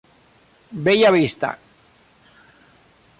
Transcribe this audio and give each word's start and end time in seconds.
Bella 0.87 1.11
Vista. 1.17 1.51